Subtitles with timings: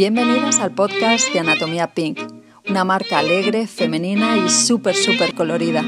[0.00, 2.20] Bienvenidas al podcast de Anatomía Pink,
[2.66, 5.84] una marca alegre, femenina y súper, súper colorida.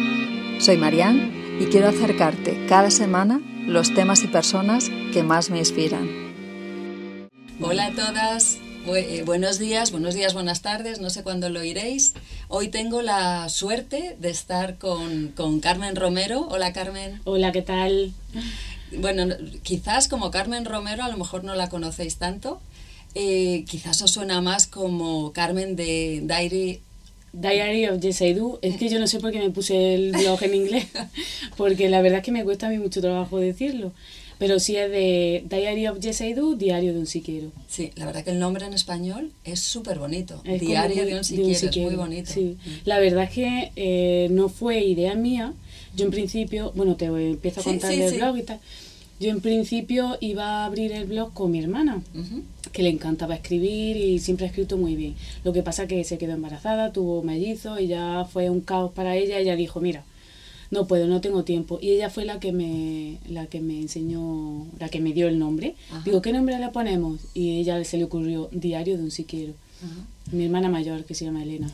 [0.58, 6.10] Soy Marianne y quiero acercarte cada semana los temas y personas que más me inspiran.
[7.58, 12.12] Hola a todas, eh, buenos días, buenos días, buenas tardes, no sé cuándo lo oiréis.
[12.48, 16.46] Hoy tengo la suerte de estar con, con Carmen Romero.
[16.50, 17.22] Hola Carmen.
[17.24, 18.12] Hola, ¿qué tal?
[18.98, 22.60] Bueno, quizás como Carmen Romero a lo mejor no la conocéis tanto,
[23.14, 26.80] eh, quizás os suena más como Carmen de Diary.
[27.34, 28.58] Diary of Yes I Do.
[28.60, 30.86] Es que yo no sé por qué me puse el blog en inglés,
[31.56, 33.92] porque la verdad es que me cuesta a mí mucho trabajo decirlo.
[34.42, 37.52] Pero sí es de Diary of Yes I Do, Diario de un Siquero.
[37.68, 40.42] Sí, la verdad que el nombre en español es súper bonito.
[40.42, 42.32] Diario de un, siquero, es muy bonito.
[42.32, 42.56] Sí.
[42.64, 42.70] Mm.
[42.84, 45.52] La verdad es que eh, no fue idea mía.
[45.94, 48.58] Yo en principio, bueno, te empiezo a contar el blog y tal.
[49.22, 52.02] Yo en principio iba a abrir el blog con mi hermana,
[52.72, 55.14] que le encantaba escribir y siempre ha escrito muy bien.
[55.44, 59.14] Lo que pasa que se quedó embarazada, tuvo mellizos y ya fue un caos para
[59.14, 59.38] ella.
[59.38, 60.02] Ella dijo, mira,
[60.72, 61.78] no puedo, no tengo tiempo.
[61.80, 65.38] Y ella fue la que me, la que me enseñó, la que me dio el
[65.38, 65.76] nombre.
[66.04, 67.20] Digo, ¿qué nombre le ponemos?
[67.32, 69.54] Y ella se le ocurrió Diario de un Siquiero.
[70.32, 71.70] Mi hermana mayor, que se llama Elena.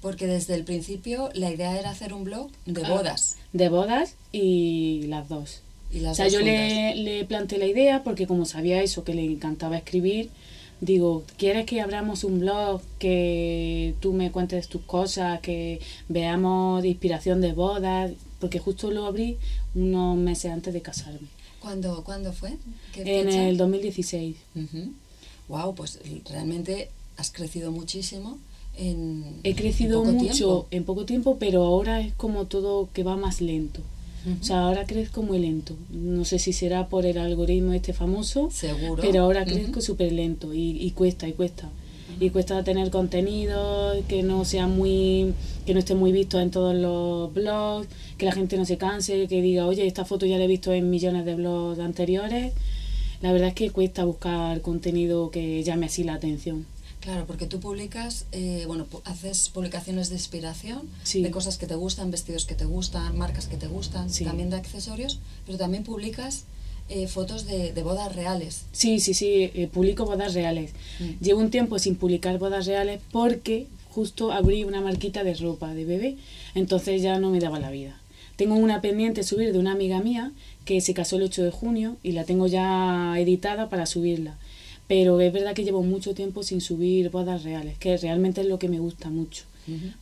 [0.00, 3.36] Porque desde el principio la idea era hacer un blog de ah, bodas.
[3.52, 5.62] de bodas y las dos
[6.06, 9.76] o sea, yo le, le, planteé la idea porque como sabía eso, que le encantaba
[9.76, 10.30] escribir,
[10.82, 16.88] digo, ¿quieres que abramos un blog, que tú me cuentes tus cosas, que veamos de
[16.88, 18.12] inspiración de bodas?
[18.40, 19.38] Porque justo lo abrí
[19.74, 21.28] unos meses antes de casarme.
[21.60, 22.56] ¿Cuándo, ¿cuándo fue?
[22.96, 24.36] en el 2016.
[25.48, 28.38] Wow, pues realmente has crecido muchísimo.
[28.76, 33.40] En, He crecido mucho en poco tiempo, pero ahora es como todo que va más
[33.40, 33.82] lento.
[34.40, 35.74] O sea, ahora crezco muy lento.
[35.90, 39.02] No sé si será por el algoritmo este famoso, Seguro.
[39.02, 41.68] pero ahora crezco súper lento y, y, cuesta, y cuesta.
[42.20, 45.34] Y cuesta tener contenido que no sea muy,
[45.66, 49.26] que no esté muy visto en todos los blogs, que la gente no se canse,
[49.26, 52.52] que diga, oye, esta foto ya la he visto en millones de blogs anteriores.
[53.22, 56.66] La verdad es que cuesta buscar contenido que llame así la atención.
[57.02, 62.12] Claro, porque tú publicas, eh, bueno, haces publicaciones de inspiración, de cosas que te gustan,
[62.12, 66.44] vestidos que te gustan, marcas que te gustan, también de accesorios, pero también publicas
[66.88, 68.66] eh, fotos de, bodas reales.
[68.70, 70.74] Sí, sí, sí, eh, publico bodas reales.
[71.00, 71.24] Mm.
[71.24, 75.84] Llevo un tiempo sin publicar bodas reales porque justo abrí una marquita de ropa de
[75.84, 76.16] bebé,
[76.54, 78.00] entonces ya no me daba la vida.
[78.36, 80.30] Tengo una pendiente subir de una amiga mía
[80.64, 84.38] que se casó el 8 de junio y la tengo ya editada para subirla
[84.92, 88.58] pero es verdad que llevo mucho tiempo sin subir bodas reales, que realmente es lo
[88.58, 89.44] que me gusta mucho.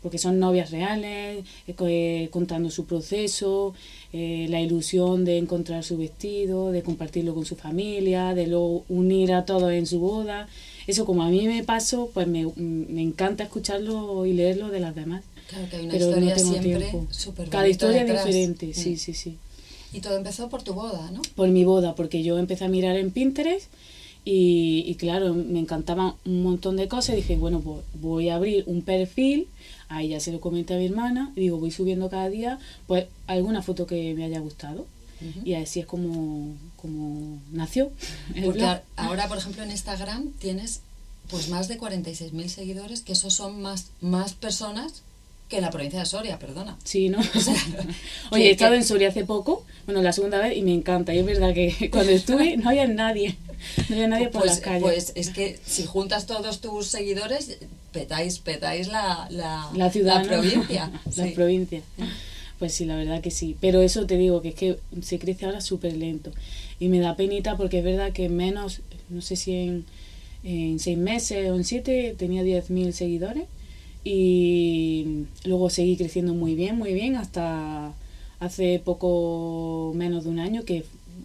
[0.03, 3.73] Porque son novias reales, eh, eh, contando su proceso,
[4.13, 9.33] eh, la ilusión de encontrar su vestido, de compartirlo con su familia, de luego unir
[9.33, 10.49] a todos en su boda.
[10.89, 14.97] Eso como a mí me pasó, pues me, me encanta escucharlo y leerlo de las
[14.97, 15.23] demás.
[15.47, 19.37] Claro que hay una Pero historia no siempre Cada historia es diferente, sí, sí, sí.
[19.93, 21.23] Y todo empezó por tu boda, ¿no?
[21.37, 23.71] Por mi boda, porque yo empecé a mirar en Pinterest
[24.25, 27.15] y, claro, me encantaban un montón de cosas.
[27.15, 29.49] Y dije, bueno, pues voy a abrir un perfil.
[29.89, 31.33] Ahí ya se lo comenté a mi hermana.
[31.37, 34.87] Y digo, voy subiendo cada día pues alguna foto que me haya gustado.
[35.45, 37.91] Y así es como, como nació.
[38.45, 38.67] Porque
[38.97, 40.81] ahora, por ejemplo, en Instagram tienes
[41.29, 45.03] pues más de 46.000 seguidores, que esos son más, más personas
[45.49, 46.77] que en la provincia de Soria, perdona.
[46.85, 47.19] Sí, ¿no?
[48.31, 51.15] Oye, he estado en Soria hace poco, bueno, la segunda vez, y me encanta.
[51.15, 53.37] Y es verdad que cuando estuve no había nadie.
[53.89, 54.83] No había nadie por pues, las calles.
[54.83, 57.59] Pues es que si juntas todos tus seguidores,
[57.93, 60.91] petáis, petáis la, la, ciudad, la provincia.
[61.17, 61.83] la provincia.
[62.59, 63.57] Pues sí, la verdad que sí.
[63.61, 66.31] Pero eso te digo, que es que se crece ahora súper lento.
[66.79, 69.85] Y me da penita porque es verdad que menos, no sé si en,
[70.45, 73.45] en seis meses o en siete tenía 10.000 seguidores.
[74.05, 77.93] Y luego seguí creciendo muy bien, muy bien, hasta
[78.39, 80.85] hace poco menos de un año que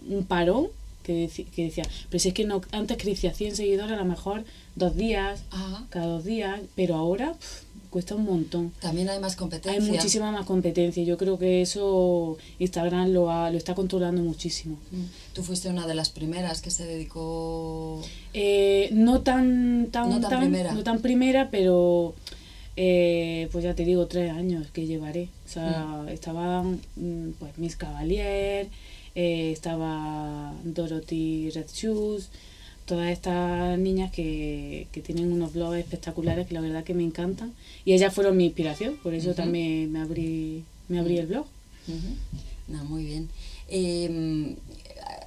[0.10, 0.68] un parón
[1.06, 4.44] que, que decía, pero si es que no, antes crecía 100 seguidores, a lo mejor
[4.76, 5.44] dos días,
[5.90, 7.36] cada dos días, pero ahora
[7.96, 8.74] cuesta un montón.
[8.82, 9.82] También hay más competencia.
[9.82, 11.02] Hay muchísima más competencia.
[11.06, 14.78] Yo creo que eso Instagram lo, lo está controlando muchísimo.
[14.92, 15.04] Mm.
[15.34, 18.02] Tú fuiste una de las primeras que se dedicó...
[18.34, 20.74] Eh, no tan, tan, tan, primera.
[20.74, 22.16] No tan primera, pero...
[22.76, 25.30] Eh, pues ya te digo, tres años que llevaré.
[25.46, 26.10] O sea, mm.
[26.10, 28.68] estaban mm, pues Miss Cavalier,
[29.16, 32.30] eh, estaba Dorothy Red Shoes,
[32.86, 37.54] todas estas niñas que, que, tienen unos blogs espectaculares que la verdad que me encantan.
[37.84, 41.46] Y ellas fueron mi inspiración, por eso también me abrí, me abrí el blog.
[42.68, 43.30] no, muy bien.
[43.68, 44.56] Em,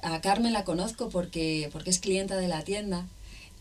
[0.01, 3.05] a Carmen la conozco porque, porque es clienta de la tienda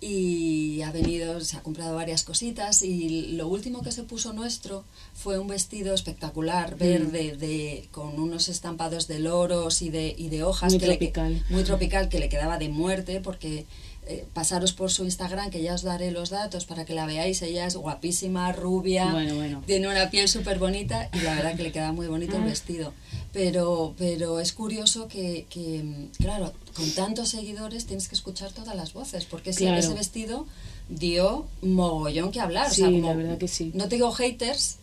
[0.00, 4.84] y ha venido, se ha comprado varias cositas y lo último que se puso nuestro
[5.14, 6.78] fue un vestido espectacular, Mm.
[6.78, 10.72] verde, de, con unos estampados de loros y de, y de hojas.
[10.72, 11.44] Muy que le- tropical.
[11.50, 13.66] muy tropical, que le quedaba de muerte porque...
[14.08, 17.42] eh, pasaros por su Instagram, que ya os daré los datos para que la veáis.
[17.42, 19.62] Ella es guapísima, rubia, Bueno, bueno.
[19.66, 22.46] tiene una piel súper bonita y la verdad que le queda muy bonito el Ah.
[22.46, 22.92] vestido.
[23.32, 25.84] Pero, pero es curioso que, que,
[26.18, 29.78] claro, con tantos seguidores tienes que escuchar todas las voces, porque ese, Claro.
[29.78, 30.46] ese vestido
[30.88, 32.68] dio mogollón que hablar.
[32.68, 33.70] o Sí, sea, como- la verdad que sí.
[33.74, 34.76] No te digo haters,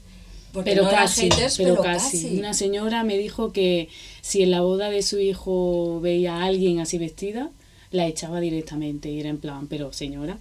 [0.54, 2.38] porque pero no casi, haters, pero, pero, casi.
[2.38, 3.90] Una señora me dijo que
[4.22, 7.50] si en la boda de su hijo veía a alguien así vestida,
[7.92, 10.38] la echaba directamente y era en plan, pero señora,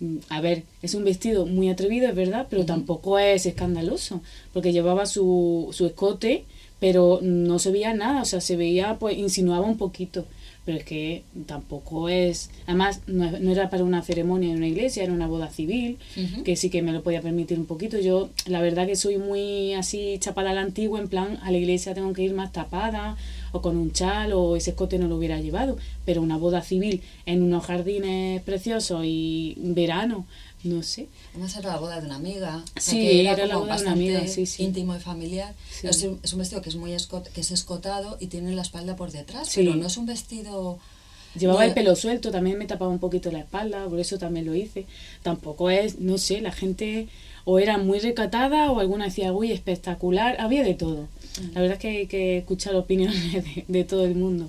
[0.00, 4.22] mm, a ver, es un vestido muy atrevido, es verdad, pero tampoco es escandaloso,
[4.52, 6.44] porque llevaba su, su escote,
[6.80, 10.26] pero no se veía nada, o sea, se veía, pues insinuaba un poquito.
[10.64, 12.50] Pero es que tampoco es.
[12.66, 15.98] Además, no, no era para una ceremonia en una iglesia, era una boda civil,
[16.44, 17.98] que sí que me lo podía permitir un poquito.
[17.98, 21.56] Yo, la verdad, que soy muy así chapada a la antigua, en plan, a la
[21.56, 23.16] iglesia tengo que ir más tapada,
[23.52, 25.76] o con un chal, o ese escote no lo hubiera llevado.
[26.04, 30.26] Pero una boda civil en unos jardines preciosos y verano,
[30.64, 31.08] no sé.
[31.30, 32.56] Además era la boda de una amiga.
[32.76, 34.62] o sea, Sí, que era la como boda de una amiga, sí, sí.
[34.64, 35.54] íntimo y familiar.
[35.70, 35.86] Sí.
[35.86, 38.62] Es, un, es un vestido que es muy escot- que es escotado y tiene la
[38.62, 40.78] espalda por detrás, pero no es un vestido...
[41.38, 44.54] Llevaba el pelo suelto, también me tapaba un poquito la espalda, por eso también lo
[44.56, 44.86] hice.
[45.22, 47.06] Tampoco es, no sé, la gente
[47.44, 51.06] o era muy recatada o alguna decía, uy, espectacular, había de todo.
[51.54, 54.48] La verdad es que hay que escuchar opiniones de, de todo el mundo.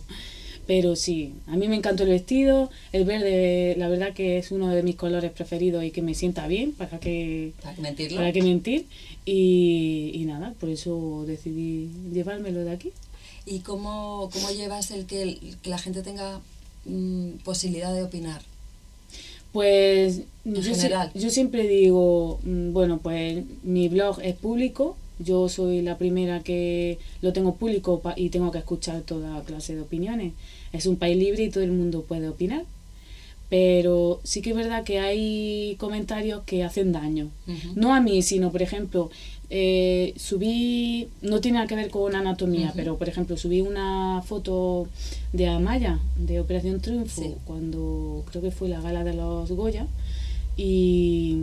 [0.67, 4.69] Pero sí, a mí me encantó el vestido, el verde, la verdad que es uno
[4.69, 8.17] de mis colores preferidos y que me sienta bien, para que, ¿Para qué mentirlo?
[8.17, 8.85] para que mentir.
[9.25, 12.91] Y, y nada, por eso decidí llevármelo de aquí.
[13.45, 16.39] ¿Y cómo, cómo llevas el que, el- que la gente tenga
[16.85, 18.41] mm, posibilidad de opinar?
[19.51, 20.61] Pues yo,
[21.13, 26.97] yo siempre digo, mm, bueno, pues mi blog es público, yo soy la primera que
[27.21, 30.33] lo tengo público y tengo que escuchar toda clase de opiniones.
[30.73, 32.63] Es un país libre y todo el mundo puede opinar.
[33.49, 37.29] Pero sí que es verdad que hay comentarios que hacen daño.
[37.75, 39.11] No a mí, sino, por ejemplo,
[39.49, 44.87] eh, subí, no tiene nada que ver con anatomía, pero, por ejemplo, subí una foto
[45.33, 47.35] de Amaya, de Operación Triunfo, Sí.
[47.43, 49.85] cuando creo que fue la gala de los Goya,
[50.55, 51.35] y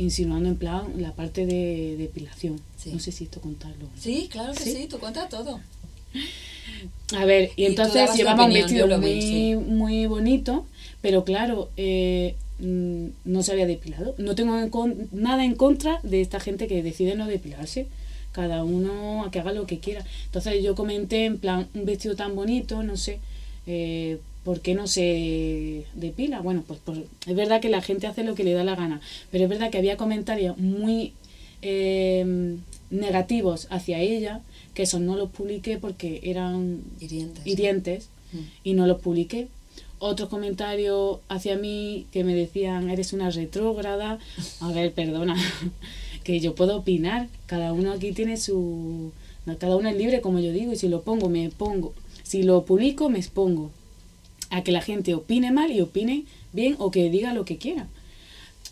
[0.00, 2.60] insinuando en plan la parte de depilación.
[2.76, 2.90] Sí.
[2.92, 3.86] No sé si esto contarlo.
[3.98, 4.72] Sí, claro que ¿Sí?
[4.72, 5.60] sí, tú cuenta todo.
[7.16, 9.54] A ver, y entonces llevaba un vestido vi, muy, sí.
[9.56, 10.66] muy bonito,
[11.00, 14.14] pero claro, eh, mm, no se había depilado.
[14.18, 17.86] No tengo en con- nada en contra de esta gente que decide no depilarse.
[18.32, 20.04] Cada uno a que haga lo que quiera.
[20.26, 23.18] Entonces yo comenté en plan, un vestido tan bonito, no sé,
[23.66, 26.40] eh, ¿por qué no se depila?
[26.40, 29.00] Bueno, pues, pues es verdad que la gente hace lo que le da la gana,
[29.30, 31.12] pero es verdad que había comentarios muy
[31.62, 32.56] eh,
[32.90, 34.40] negativos hacia ella,
[34.74, 37.46] que eso no los publiqué porque eran Hirientes.
[37.46, 38.38] hirientes Mm.
[38.64, 39.48] y no los publiqué.
[39.98, 44.18] Otros comentarios hacia mí que me decían, eres una retrógrada.
[44.60, 45.36] A ver, perdona,
[46.24, 47.28] que yo puedo opinar.
[47.46, 49.12] Cada uno aquí tiene su...
[49.58, 51.92] Cada uno es libre, como yo digo, y si lo pongo, me pongo.
[52.22, 53.72] Si lo publico, me expongo
[54.50, 57.86] a que la gente opine mal y opine bien o que diga lo que quiera.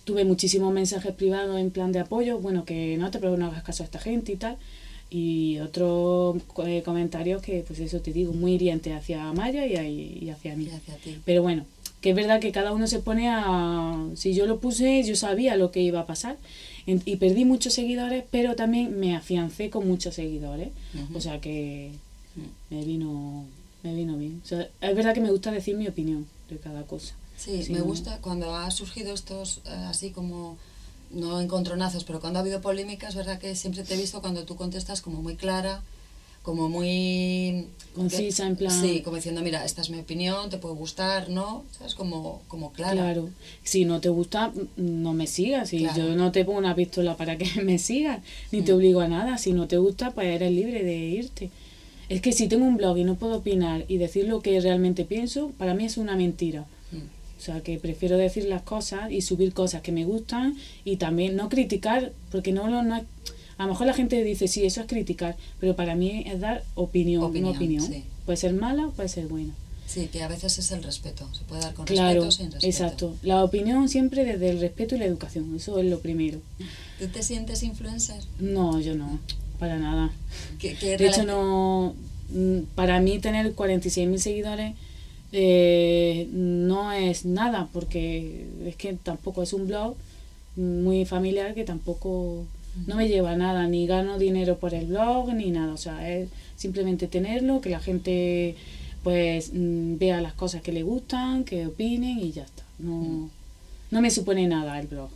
[0.05, 3.83] Tuve muchísimos mensajes privados en plan de apoyo, bueno, que no te no hagas caso
[3.83, 4.57] a esta gente y tal.
[5.11, 10.31] Y otros eh, comentarios que, pues eso te digo, muy hirientes hacia Maya y, y
[10.31, 10.65] hacia mí.
[10.65, 11.19] Y hacia ti.
[11.25, 11.65] Pero bueno,
[12.01, 13.97] que es verdad que cada uno se pone a...
[14.17, 16.37] Si yo lo puse, yo sabía lo que iba a pasar.
[16.87, 20.69] En- Y perdí muchos seguidores, pero también me afiancé con muchos seguidores.
[21.15, 21.91] O sea que
[22.37, 22.75] Mm.
[22.75, 23.47] me vino,
[23.83, 24.41] me vino bien.
[24.45, 27.15] O sea, es verdad que me gusta decir mi opinión de cada cosa.
[27.37, 27.85] Sí, Sí, me ¿no?
[27.85, 30.57] gusta cuando ha surgido estos eh, así como
[31.11, 34.57] no encontronazos, pero cuando ha habido polémicas, verdad que siempre te he visto cuando tú
[34.57, 35.83] contestas como muy clara,
[36.43, 40.75] como muy Concisa, en plan- Sí, como diciendo, mira, esta es mi opinión, te puede
[40.75, 41.65] gustar, ¿no?
[41.77, 41.95] ¿Sabes?
[41.95, 42.93] Como como clara.
[42.95, 43.31] Claro.
[43.65, 45.73] Si no te gusta, no me sigas.
[45.73, 45.97] Y Claro.
[46.09, 48.21] yo no te pongo una pistola para que me sigas,
[48.53, 48.77] ni te Mm.
[48.77, 49.39] obligo a nada.
[49.39, 51.51] Si no te gusta, pues eres libre de irte.
[52.09, 55.05] Es que si tengo un blog y no puedo opinar y decir lo que realmente
[55.05, 56.65] pienso, para mí es una mentira.
[56.91, 56.97] Mm.
[57.39, 61.37] O sea, que prefiero decir las cosas y subir cosas que me gustan y también
[61.37, 63.05] no criticar, porque no lo no es-
[63.59, 66.65] a lo mejor la gente dice, sí, eso es criticar, pero para mí es dar
[66.77, 67.85] opinión, Opinión, una opinión.
[67.87, 68.05] sí.
[68.25, 69.53] Puede ser mala o puede ser buena.
[69.87, 72.67] Sí, que a veces es el respeto, se puede dar con Claro, respeto sin respeto.
[72.67, 73.17] exacto.
[73.23, 76.39] La opinión siempre desde el respeto y la educación, eso es lo primero.
[76.99, 78.23] ¿Tú te sientes influencer?
[78.39, 79.19] No, yo no,
[79.59, 80.11] para nada.
[80.59, 81.95] ¿Qué, qué De hecho, no.
[82.31, 84.75] mm, Para mí, tener 46.000 seguidores
[85.33, 89.97] Eh, no es nada, porque es que tampoco es un blog
[90.57, 92.47] muy familiar que tampoco
[92.87, 95.73] no me lleva nada, ni gano dinero por el blog, ni nada.
[95.75, 98.57] O sea, es simplemente tenerlo, que la gente
[99.03, 102.65] pues mm, vea las cosas que le gustan, que opinen y ya está.
[102.79, 103.31] No,
[103.91, 105.11] no me supone nada el blog.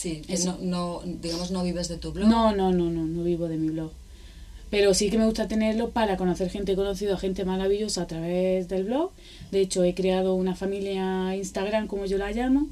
[0.00, 2.26] Sí, no, no, digamos, no vives de tu blog.
[2.26, 3.90] No, no, no, no, no vivo de mi blog.
[4.70, 8.06] Pero sí que me gusta tenerlo para conocer gente, he conocido a gente maravillosa a
[8.06, 9.10] través del blog.
[9.50, 12.68] De hecho, he creado una familia Instagram, como yo la llamo,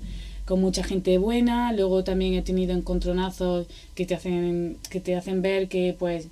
[0.47, 1.71] con mucha gente buena.
[1.75, 6.29] Luego también he tenido encontronazos que te hacen, que te hacen ver que, pues,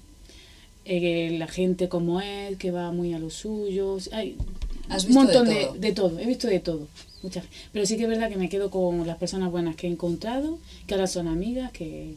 [0.86, 4.08] eh, la gente como es, que va muy a los suyos.
[4.14, 4.38] Hay
[5.08, 5.74] un montón de todo?
[5.74, 6.18] de todo.
[6.18, 6.88] He visto de todo.
[7.26, 7.44] Muchas.
[7.72, 10.58] Pero sí que es verdad que me quedo con las personas buenas que he encontrado,
[10.86, 12.14] que ahora son amigas, que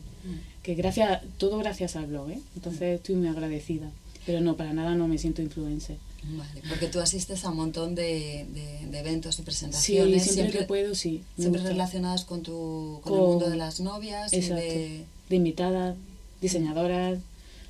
[0.64, 2.40] que gracias, todo gracias al blog, ¿eh?
[2.56, 3.90] Entonces estoy muy agradecida.
[4.26, 5.98] Pero no, para nada no me siento influencer.
[6.22, 8.46] Vale, porque tú asistes a un montón de,
[8.90, 10.24] de, eventos y presentaciones.
[10.24, 11.24] Sí, siempre, que puedo, sí.
[11.38, 14.32] Siempre relacionadas con, tu, con, el mundo de las novias.
[14.32, 15.96] De invitadas,
[16.42, 17.20] diseñadoras.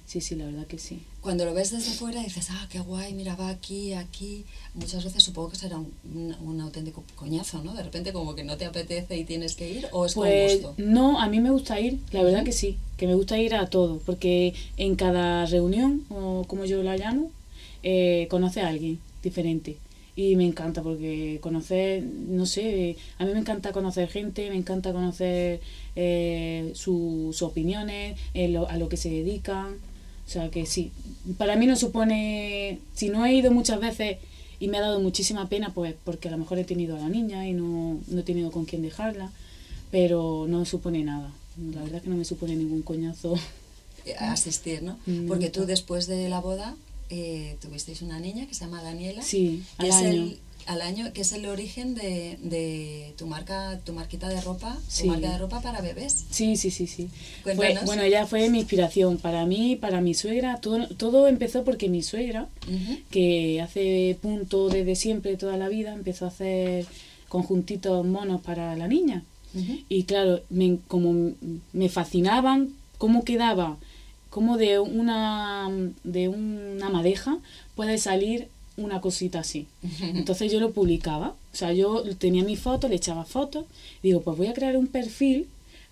[0.09, 3.13] Sí, sí, la verdad que sí cuando lo ves desde fuera dices, ah, qué guay,
[3.13, 4.45] mira, va aquí, aquí.
[4.73, 7.73] Muchas veces supongo que será un, un, auténtico coñazo, ¿no?
[7.73, 10.75] De repente como que no te apetece y tienes que ir, o es pues, gusto.
[10.77, 13.69] No, a mí me gusta ir, la verdad que sí, que me gusta ir a
[13.69, 17.31] todo, porque en cada reunión, o como yo la llamo,
[17.83, 19.77] eh, conoce a alguien diferente.
[20.15, 24.91] Y me encanta porque conocer, no sé, a mí me encanta conocer gente, me encanta
[24.91, 25.61] conocer
[25.95, 29.77] eh, sus opiniones, eh, a lo que se dedican
[30.29, 30.91] o sea que sí,
[31.39, 34.17] para mí no supone, si no he ido muchas veces
[34.59, 37.09] y me ha dado muchísima pena, pues porque a lo mejor he tenido a la
[37.09, 39.31] niña y no, no he tenido con quién dejarla,
[39.89, 41.31] pero no supone nada.
[41.73, 43.33] La verdad es que no me supone ningún coñazo.
[44.05, 44.99] Eh, asistir, ¿no?
[45.27, 46.77] Porque tú después de la boda
[47.09, 49.23] eh, tuvisteis una niña que se llama Daniela.
[49.23, 50.33] Sí, al año
[50.65, 55.07] al año, que es el origen de, de tu marca, tu marquita de ropa, tu
[55.07, 56.25] marca de ropa para bebés.
[56.29, 57.09] Sí, sí, sí, sí.
[57.55, 60.57] bueno, ella fue mi inspiración para mí, para mi suegra.
[60.61, 62.47] Todo, todo empezó porque mi suegra,
[63.09, 66.85] que hace punto desde siempre, toda la vida, empezó a hacer
[67.27, 69.23] conjuntitos monos para la niña.
[69.87, 71.33] Y claro, me, como
[71.73, 73.77] me fascinaban cómo quedaba,
[74.29, 75.69] cómo de una,
[76.03, 77.39] de una madeja
[77.75, 78.49] puede salir
[78.79, 79.67] una cosita así.
[80.01, 83.65] Entonces yo lo publicaba, o sea, yo tenía mi foto, le echaba fotos,
[84.01, 85.47] digo, pues voy a crear un perfil,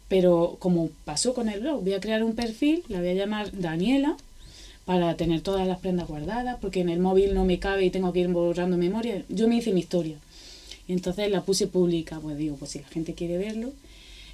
[0.08, 3.52] pero como pasó con el blog, voy a crear un perfil, la voy a llamar
[3.52, 4.18] Daniela,
[4.88, 8.14] para tener todas las prendas guardadas, porque en el móvil no me cabe y tengo
[8.14, 9.22] que ir borrando memoria.
[9.28, 10.16] Yo me hice mi historia.
[10.88, 13.74] Y entonces la puse pública, pues digo, pues si la gente quiere verlo.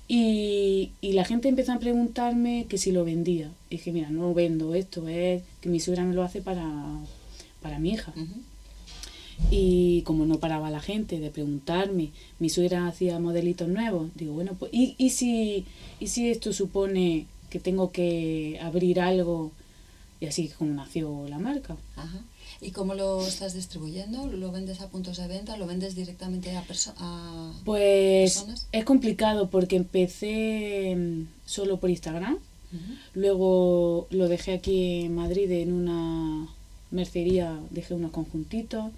[0.08, 3.50] Y, y la gente empezó a preguntarme que si lo vendía.
[3.72, 6.70] Y dije, mira, no vendo esto, es que mi suegra me lo hace para,
[7.64, 8.14] para mi hija.
[9.50, 14.54] Y como no paraba la gente de preguntarme, mi suegra hacía modelitos nuevos, digo, bueno,
[14.60, 15.66] pues, ¿y, y, si,
[16.00, 19.52] ¿y si esto supone que tengo que abrir algo?
[20.20, 21.76] Y así como nació la marca.
[21.96, 22.22] Ajá.
[22.64, 24.26] ¿Y cómo lo estás distribuyendo?
[24.28, 25.58] ¿Lo vendes a puntos de venta?
[25.58, 27.58] ¿Lo vendes directamente a, personas?
[27.66, 32.38] pues es complicado porque empecé mm, solo por Instagram.
[33.14, 36.48] Luego lo dejé aquí en Madrid en una
[36.94, 38.92] mercería dejé unos conjuntitos,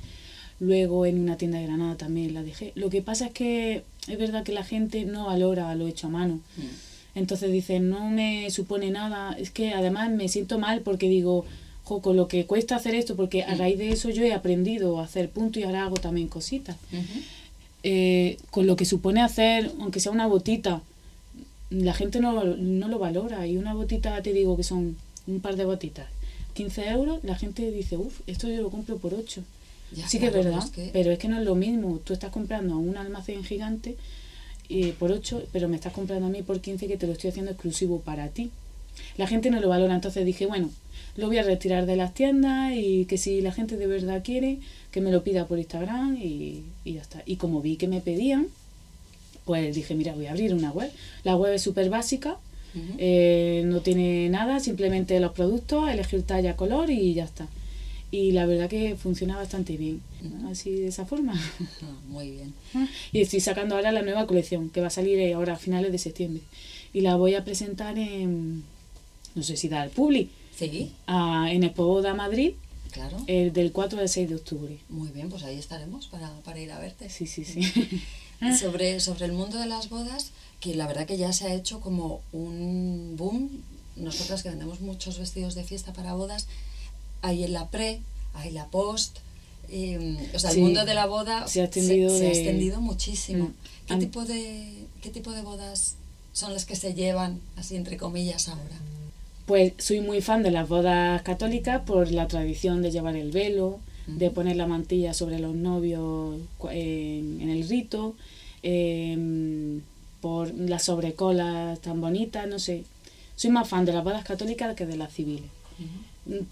[0.60, 2.72] luego en una tienda de Granada también la dejé.
[2.76, 6.12] Lo que pasa es que es verdad que la gente no valora lo hecho a
[6.12, 6.36] mano.
[6.58, 7.20] Mm.
[7.20, 9.36] Entonces dicen, no me supone nada.
[9.38, 11.46] Es que además me siento mal porque digo,
[11.84, 13.58] jo, con lo que cuesta hacer esto, porque a mm.
[13.58, 16.78] raíz de eso yo he aprendido a hacer punto y ahora hago también cositas.
[17.84, 20.82] Eh, con lo que supone hacer, aunque sea una botita,
[21.70, 23.48] la gente no, no lo valora.
[23.48, 24.98] Y una botita, te digo que son
[25.28, 26.08] un par de botitas
[26.56, 29.44] 15 euros, la gente dice, uff, esto yo lo compro por 8.
[30.08, 32.00] sí que es verdad, pero es que no es lo mismo.
[32.04, 33.98] Tú estás comprando a un almacén gigante
[34.70, 37.30] y por 8, pero me estás comprando a mí por 15 que te lo estoy
[37.30, 38.52] haciendo exclusivo para ti.
[39.18, 40.72] La gente no lo valora, entonces dije, bueno,
[41.18, 44.60] lo voy a retirar de las tiendas y que si la gente de verdad quiere,
[44.92, 47.22] que me lo pida por Instagram y, y ya está.
[47.26, 48.48] Y como vi que me pedían,
[49.44, 50.90] pues dije, mira, voy a abrir una web.
[51.26, 52.38] La web es súper básica,
[52.98, 57.48] eh, no tiene nada, simplemente los productos, elegir talla, color y ya está.
[58.12, 60.02] Y la verdad que funciona bastante bien,
[60.50, 61.34] así de esa forma.
[61.82, 62.54] Ah, muy bien.
[63.12, 65.98] Y estoy sacando ahora la nueva colección, que va a salir ahora a finales de
[65.98, 66.44] septiembre.
[66.94, 68.64] Y la voy a presentar en,
[69.36, 70.92] no sé si da el Publi, ¿Sí?
[71.08, 72.54] en Expo da Madrid,
[72.92, 73.18] Claro.
[73.28, 74.78] El del 4 al 6 de octubre.
[74.88, 77.10] Muy bien, pues ahí estaremos para, para ir a verte.
[77.10, 77.62] Sí, sí, sí.
[78.60, 80.32] sobre, sobre el mundo de las bodas,
[80.66, 83.50] que la verdad que ya se ha hecho como un boom.
[83.98, 86.48] Nosotras que vendemos muchos vestidos de fiesta para bodas,
[87.22, 88.02] hay en la pre,
[88.34, 89.20] hay la post,
[89.70, 90.58] eh, o sea, Sí.
[90.58, 93.46] el mundo de la boda Se ha extendido se ha de- extendido muchísimo.
[93.46, 93.54] Mm.
[93.88, 95.98] ¿Qué, Am- tipo de, ¿Qué tipo de bodas
[96.34, 98.64] son las que se llevan, así entre comillas, ahora?
[99.46, 103.80] Pues soy muy fan de las bodas católicas por la tradición de llevar el velo,
[104.08, 106.40] de poner la mantilla sobre los novios
[106.72, 108.16] en, el rito,
[108.64, 109.82] em,
[110.26, 112.84] por las sobrecolas tan bonitas, no sé.
[113.36, 115.52] Soy más fan de las bodas católicas que de las civiles.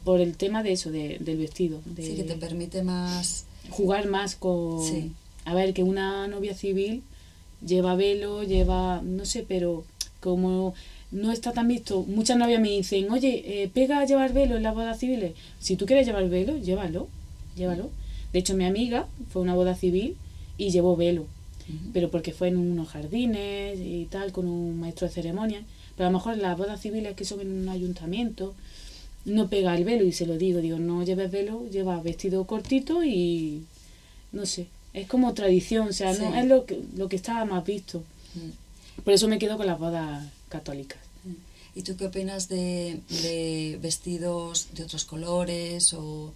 [0.04, 1.80] Por el tema de eso, de- del vestido.
[1.86, 3.46] De Sí, que te permite más...
[3.72, 4.80] jugar más con...
[4.88, 5.12] Sí.
[5.46, 7.02] A ver, que una novia civil
[7.66, 9.86] lleva velo, lleva, no sé, pero
[10.20, 10.76] como
[11.12, 14.62] no está tan visto, muchas novias me dicen, oye, eh, pega a llevar velo en
[14.64, 15.34] las bodas civiles.
[15.60, 17.08] Si tú quieres llevar velo, llévalo,
[17.56, 17.90] llévalo.
[18.34, 20.16] De hecho, mi amiga fue a una boda civil
[20.60, 21.26] y llevó velo,
[21.94, 25.64] Pero porque fue en unos jardines y tal, con un maestro de ceremonia.
[25.96, 28.54] Pero a lo mejor en las bodas civiles que son en un ayuntamiento,
[29.26, 33.04] no pega el velo y se lo digo, digo, no lleves velo, lleva vestido cortito
[33.04, 33.64] y
[34.32, 37.66] no sé, es como tradición, o sea, no es lo que, lo que estaba más
[37.66, 38.04] visto.
[38.36, 39.02] Mm.
[39.04, 41.00] Por eso me quedo con las bodas católicas.
[41.76, 46.32] ¿Y tú qué opinas de, de vestidos de otros colores o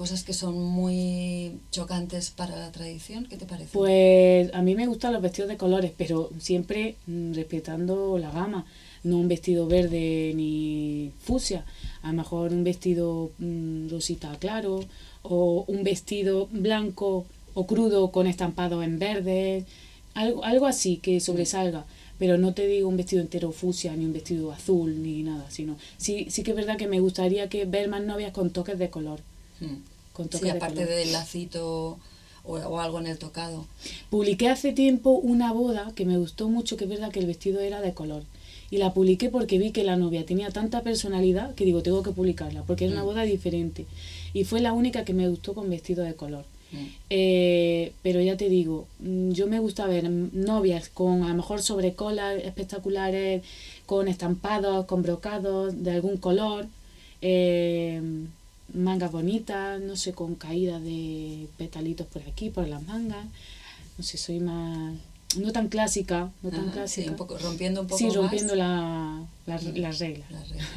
[0.00, 3.26] cosas que son muy chocantes para la tradición?
[3.26, 3.68] ¿Qué te parece?
[3.74, 8.64] Pues a mí me gustan los vestidos de colores, pero siempre mm, respetando la gama.
[9.04, 11.66] No un vestido verde ni fucsia,
[12.00, 14.80] a lo mejor un vestido mm, rosita claro
[15.20, 19.66] o un vestido blanco o crudo con estampado en verde,
[20.14, 21.84] algo, algo así que sobresalga.
[22.18, 25.76] Pero no te digo un vestido entero fucsia ni un vestido azul ni nada, sino
[25.98, 28.88] sí, sí que es verdad que me gustaría que ver más novias con toques de
[28.88, 29.20] color.
[29.60, 29.76] Mm.
[30.12, 30.90] Con toques Sí, de aparte color.
[30.90, 31.98] del lacito
[32.44, 33.66] o, o algo en el tocado.
[34.10, 37.60] Publiqué hace tiempo una boda que me gustó mucho, que es verdad que el vestido
[37.60, 38.24] era de color.
[38.72, 42.12] Y la publiqué porque vi que la novia tenía tanta personalidad que digo, tengo que
[42.12, 43.06] publicarla, porque era una Mm.
[43.06, 43.84] boda diferente.
[44.32, 46.44] Y fue la única que me gustó con vestido de color.
[46.72, 46.86] Mm.
[47.10, 52.40] Eh, pero ya te digo, yo me gusta ver novias con a lo mejor sobrecolas
[52.44, 53.42] espectaculares,
[53.86, 56.66] con estampados, con brocados de algún color,
[57.22, 58.00] eh,
[58.74, 63.26] mangas bonitas, no sé, con caídas de petalitos por aquí, por las mangas.
[63.98, 64.94] No sé, soy más.
[65.38, 67.04] No tan clásica, no tan Ajá, clásica.
[67.04, 69.64] sí, un poco, rompiendo un poco Sí, más rompiendo la, la- las
[69.98, 69.98] reglas.
[70.30, 70.68] las reglas.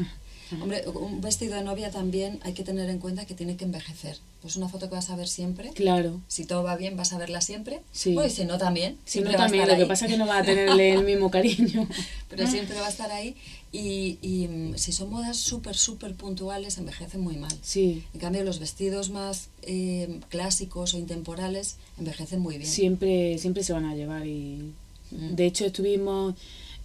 [0.61, 4.17] Hombre, un vestido de novia también hay que tener en cuenta que tiene que envejecer.
[4.41, 5.69] Pues una foto que vas a ver siempre.
[5.71, 6.19] Claro.
[6.27, 7.81] Si todo va bien, vas a verla siempre.
[7.93, 8.13] Sí.
[8.13, 8.97] Bueno, y si no, también.
[9.05, 11.87] Si no, también, lo que pasa es que no va a tenerle el mismo cariño.
[12.29, 13.35] Pero siempre va a estar ahí.
[13.71, 17.55] Y, y, mm, si son modas súper, súper puntuales, envejecen muy mal.
[17.61, 22.69] Sí, En cambio, los vestidos más eh, clásicos o intemporales envejecen muy bien.
[22.69, 24.73] siempre, siempre se van a llevar y
[25.11, 25.35] Mm.
[25.35, 26.33] de hecho estuvimos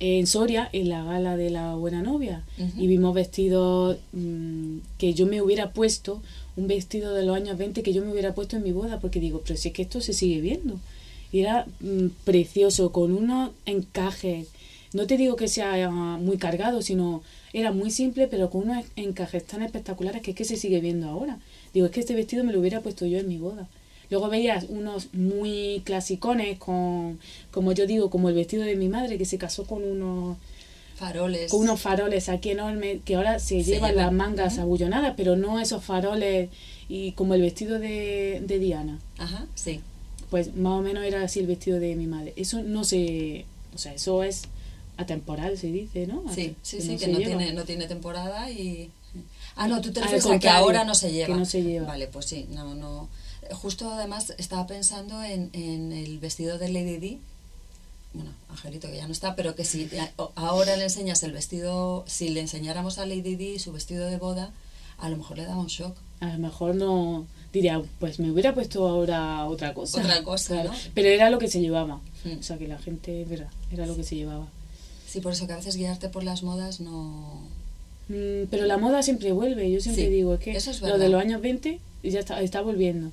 [0.01, 2.45] en Soria en la gala de la buena novia.
[2.77, 6.23] Y vimos vestidos mm, que yo me hubiera puesto
[6.57, 9.21] un vestido de los años 20 que yo me hubiera puesto en mi boda porque
[9.21, 10.81] digo pero si es que esto se sigue viendo
[11.31, 14.49] y era mm, precioso con unos encajes.
[14.93, 19.45] No te digo que sea muy cargado sino era muy simple pero con unos encajes
[19.45, 21.39] tan espectaculares que es que se sigue viendo ahora.
[21.75, 23.69] Digo es que este vestido me lo hubiera puesto yo en mi boda
[24.11, 27.19] Luego veías unos muy clasicones con,
[27.51, 30.39] como yo digo, como el vestido de mi madre que se casó con unos,
[30.97, 31.51] Faroles.
[31.51, 35.37] con unos faroles aquí enormes que ahora se, Se llevan llevan, las mangas abullonadas, pero
[35.37, 36.49] no esos faroles
[36.89, 38.99] y como el vestido de, de Diana.
[39.19, 39.81] Ajá, sí.
[40.31, 42.33] Pues más o menos era así el vestido de mi madre.
[42.37, 43.45] Eso no se,
[43.75, 44.43] o sea, eso es
[44.97, 46.25] atemporal se dice, ¿no?
[46.35, 47.39] Sí, sí, sí, no que no lleva.
[47.39, 48.91] tiene, no tiene temporada y...
[49.55, 51.37] Ah, no, tú te refieres a que ahora no se que lleva.
[51.37, 51.87] no se lleva.
[51.87, 53.09] Vale, pues sí, no, no.
[53.53, 57.21] Justo además estaba pensando en, en el vestido de Lady Di.
[58.15, 59.89] Bueno, Angelito que ya no está, pero que si
[60.35, 64.53] ahora le enseñas el vestido, si le enseñáramos a Lady Di su vestido de boda,
[64.99, 65.97] a lo mejor le daba un shock.
[66.21, 70.01] A lo mejor no diría, pues me hubiera puesto ahora otra cosa.
[70.01, 70.73] Otra cosa, ¿no?
[70.95, 72.01] Pero era lo que se llevaba.
[72.25, 72.39] Mm.
[72.41, 74.47] O sea, que la gente, verdad, era lo que se llevaba.
[75.07, 77.47] Sí, por eso que a veces guiarte por las modas no...
[78.09, 79.71] Mm, pero la moda siempre vuelve.
[79.71, 82.41] Yo siempre Sí, digo, es que eso es lo de los años 20 ya está,
[82.43, 83.11] está volviendo.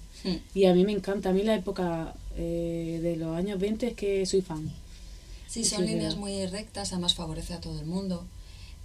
[0.54, 1.30] Y a mí me encanta.
[1.30, 4.72] A mí la época eh, de los años 20 es que soy fan.
[5.48, 8.26] Sí, Eso son líneas muy rectas, además favorece a todo el mundo.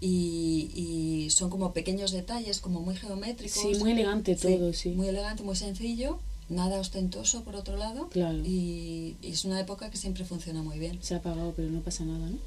[0.00, 3.60] Y, y son como pequeños detalles, como muy geométricos.
[3.60, 4.90] Sí, muy elegante todo, sí.
[4.90, 8.08] Muy elegante, muy sencillo, nada ostentoso por otro lado.
[8.08, 8.38] Claro.
[8.44, 10.98] Y, y es una época que siempre funciona muy bien.
[11.02, 12.38] Se ha apagado, pero no pasa nada, ¿no?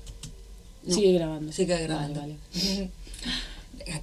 [0.86, 0.96] No.
[0.96, 1.52] Sigue grabando.
[1.52, 2.20] Sigue Vale, grabando.
[2.22, 2.38] vale.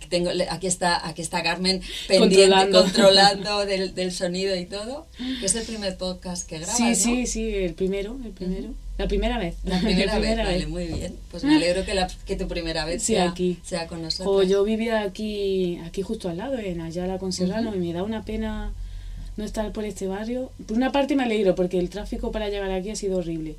[0.01, 2.83] Aquí, tengo, aquí, está, aquí está Carmen pendiente, Controlando.
[2.83, 5.07] controlando, del, del sonido y todo.
[5.45, 6.95] Es el primer podcast que grabas, Sí, ¿no?
[6.95, 8.71] sí, sí, el primero, el primero.
[8.97, 9.57] La primera vez.
[9.65, 10.69] La primera, vez, vale, vez.
[10.69, 11.15] muy bien.
[11.31, 13.59] Pues me alegro que, la, que tu primera vez Sí, sea, aquí.
[13.63, 14.35] sea con nosotros.
[14.35, 18.03] O yo vivía aquí, aquí justo al lado, en Ayala con Serrano, y me da
[18.03, 18.73] una pena
[19.37, 20.51] no estar por este barrio.
[20.67, 23.57] Por una parte me alegro porque el tráfico para llegar aquí ha sido horrible,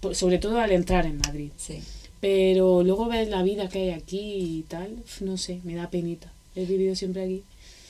[0.00, 1.50] por- sobre todo al entrar en Madrid.
[1.56, 1.80] Sí.
[2.26, 4.18] Pero luego ves la vida que hay aquí
[4.58, 6.32] y tal, no sé, me da penita.
[6.56, 7.42] He vivido siempre aquí.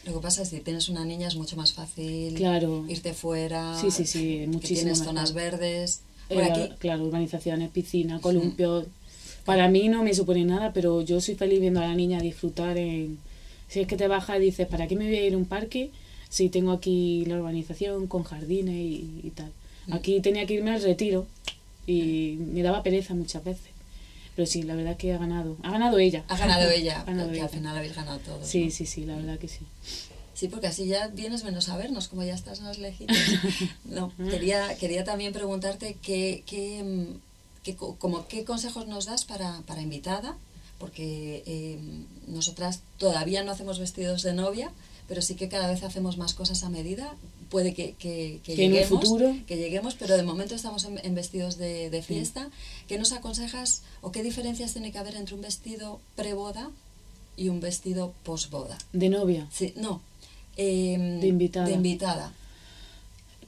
[0.05, 2.85] Lo que pasa es que si tienes una niña es mucho más fácil Claro.
[2.87, 3.81] irte fuera.
[3.81, 5.07] Sí, sí, sí, muchísimo Tienes mejor.
[5.15, 6.03] zonas verdes.
[6.29, 8.85] Eh, Por aquí, Claro, urbanizaciones, piscina, columpios.
[9.47, 12.77] Para mí no me supone nada, pero yo soy feliz viendo a la niña disfrutar
[12.77, 13.19] en...
[13.69, 15.47] Si es que te bajas y dices, ¿para qué me voy a ir a un
[15.47, 15.91] parque
[16.29, 19.51] si tengo aquí la urbanización con jardines y, y tal?
[19.91, 21.27] Aquí tenía que irme al retiro
[21.87, 23.71] y me daba pereza muchas veces.
[24.37, 25.57] Pero sí, la verdad que ha ganado.
[25.63, 26.25] Ha ganado ella.
[26.29, 28.47] ha ganado ella, Ha ganado que al final habéis ganado todos.
[28.47, 28.71] Sí, ¿no?
[28.71, 29.61] sí, sí, la verdad que sí.
[30.35, 33.17] Sí, porque así ya vienes menos a vernos, como ya estás más lejitos.
[33.87, 37.19] No, quería, quería también preguntarte qué, qué, mm,
[37.63, 40.37] qué co- como, qué consejos nos das para, para invitada,
[40.79, 41.79] porque eh,
[42.27, 44.71] nosotras todavía no hacemos vestidos de novia,
[45.09, 47.15] pero sí que cada vez hacemos más cosas a medida.
[47.51, 49.37] Puede que, que, que Que en un lleguemos, futuro.
[49.47, 52.49] que lleguemos, pero de momento estamos en, en vestidos de, de fiesta.
[52.89, 56.71] ¿Qué nos aconsejas o qué diferencias tiene que haber entre un vestido preboda
[57.37, 58.77] y un vestido posboda?
[58.93, 59.47] De novia.
[59.53, 60.01] Sí, no.
[60.57, 61.67] em, De invitada.
[61.67, 62.33] De invitada.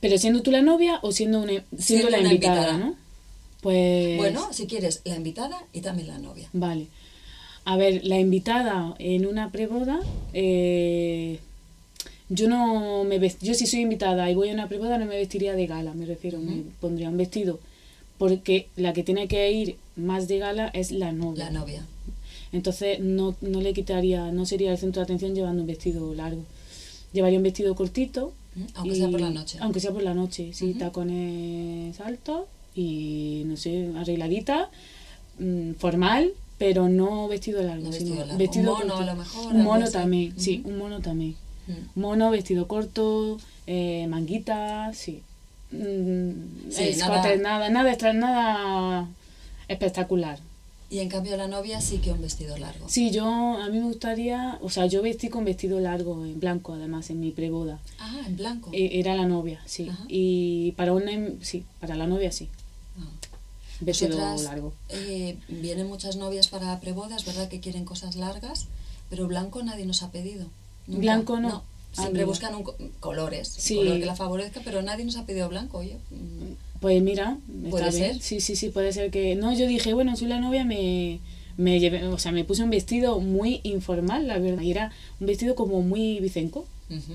[0.00, 2.78] Pero siendo tú la novia o siendo, una, siendo, Siendo la una invitada, invitada.
[2.90, 2.96] ¿no?
[3.62, 4.16] Pues...
[4.16, 6.48] Bueno, si quieres, la invitada y también la novia.
[6.52, 6.87] Vale.
[7.64, 9.98] A ver, la invitada en una preboda,
[10.32, 11.40] eh,
[12.29, 15.17] yo no me vest- yo si soy invitada y voy a una preboda no me
[15.17, 17.59] vestiría de gala, me refiero, me pondría un vestido,
[18.19, 21.45] porque la que tiene que ir más de gala es la novia.
[21.45, 21.87] La novia.
[22.53, 26.43] Entonces no, no le quitaría, no sería el centro de atención llevando un vestido largo.
[27.12, 28.33] Llevaría un vestido cortito.
[28.75, 29.59] Aunque sea por la noche.
[29.61, 32.43] Aunque sea por la noche, sí, tacones altos
[32.75, 34.71] y no sé, arregladita,
[35.38, 37.85] mm, formal, pero no vestido largo.
[37.87, 38.79] No sino vestido largo.
[38.79, 38.97] Un mono, corto.
[39.03, 41.37] a lo mejor, Un mono también, sí, un mono también.
[41.94, 45.22] Mono, vestido corto, eh, manguita, sí.
[45.70, 49.09] Mm, Sí, escote, nada- nada, nada, extra- nada
[49.68, 50.38] espectacular.
[50.90, 52.88] Y en cambio la novia sí que un vestido largo.
[52.88, 56.72] Sí, yo, a mí me gustaría, o sea, yo vestí con vestido largo, en blanco
[56.72, 57.78] además, en mi preboda.
[57.98, 58.70] Ah, en blanco.
[58.72, 59.90] E- Era la novia, sí.
[59.90, 60.04] Ajá.
[60.09, 62.48] Y para una, em- sí, para la novia sí,
[62.98, 63.02] Ah.
[63.81, 64.72] vestido largo.
[64.88, 67.50] eh, vienen muchas novias para prebodas, ¿verdad?
[67.50, 68.66] Que quieren cosas largas,
[69.11, 70.46] pero blanco nadie nos ha pedido.
[70.88, 71.01] Nunca.
[71.01, 71.62] Blanco no.
[71.96, 73.77] Ah, Siempre buscan un co- colores, Sí.
[73.79, 75.79] un color que la favorezca, pero nadie nos ha pedido blanco.
[75.79, 77.38] Oye, mm, Pues mira,
[77.70, 77.92] ¿Puede bien.
[78.14, 78.20] ser?
[78.20, 79.35] Sí, sí, sí, puede ser que...
[79.35, 81.18] No, yo dije, bueno, soy la novia, me,
[81.57, 84.62] me llevé, o sea, me puse un vestido muy informal, la verdad.
[84.62, 86.66] Y era un vestido como muy vicenco,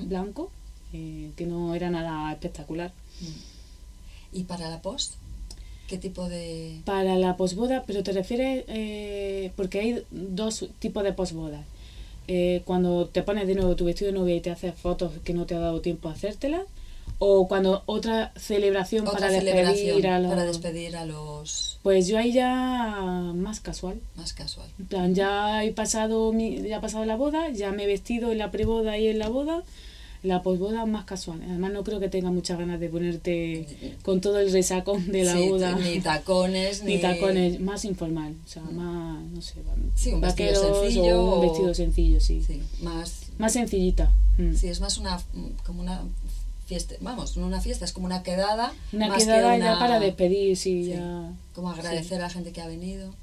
[0.08, 0.52] blanco,
[0.92, 2.92] eh, que no era nada espectacular.
[3.22, 4.38] Mm.
[4.40, 5.14] ¿Y para la post?
[5.88, 6.82] ¿Qué tipo de...?
[6.86, 11.66] Para la posboda, pero te refieres, eh, porque hay dos tipos de posbodas.
[12.28, 15.34] Eh, cuando te pones de nuevo tu vestido de novia y te haces fotos que
[15.34, 16.64] no te ha dado tiempo a hacértelas,
[17.20, 20.30] o cuando otra celebración Otra para celebración despedir a los...
[20.30, 24.00] para despedir a los Pues yo ahí ya más casual.
[24.16, 24.68] más casual.
[24.80, 28.32] En plan, ya he pasado mi, ya ha pasado la boda, ya me he vestido
[28.32, 29.64] en la preboda y en la boda.
[30.24, 31.42] La posboda más casual.
[31.48, 33.68] Además no creo que tenga muchas ganas de ponerte
[34.04, 35.76] con todo el resacón de la Sí, boda.
[35.76, 39.56] Ni tacones, Ni ni, tacones, más informal, o sea, más, no sé,
[39.96, 42.42] Sí, un vestido sencillo o un vestido sencillo, sí.
[42.42, 43.24] Sí, más...
[43.38, 44.12] Más sencillita.
[44.38, 44.54] mm.
[44.56, 45.20] Sí, es más una...
[45.66, 46.02] como una
[46.68, 46.96] fiesta...
[47.02, 48.72] Vamos, no una fiesta, es como una quedada.
[48.94, 51.34] Una más que quedada una- ya para despedir, sí, Sí, ya.
[51.54, 53.14] Como agradecer a la gente que ha venido.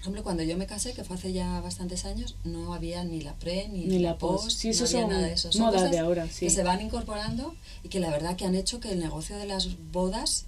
[0.00, 3.20] Por ejemplo, cuando yo me casé, que fue hace ya bastantes años, no había ni
[3.20, 4.44] la pre ni, Ni la post.
[4.44, 4.58] post.
[4.58, 5.50] Sí, no había son nada de eso.
[5.58, 6.46] modas cosas de ahora, sí.
[6.46, 9.44] Que se van incorporando y que la verdad que han hecho que el negocio de
[9.46, 10.46] las bodas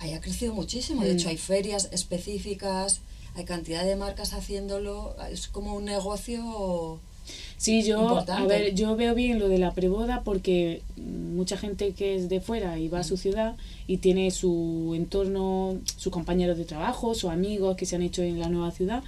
[0.00, 1.02] haya crecido muchísimo.
[1.02, 1.16] De Mm.
[1.16, 3.00] hecho, hay ferias específicas,
[3.36, 5.16] hay cantidad de marcas haciéndolo.
[5.30, 7.00] Es como un negocio.
[7.56, 11.92] Sí, yo, a ver, yo veo bien lo de la preboda porque mm, mucha gente
[11.92, 13.56] que es de fuera y va a su ciudad
[13.86, 18.38] y tiene su entorno, sus compañeros de trabajo, sus amigos que se han hecho en
[18.38, 19.02] la nueva ciudad,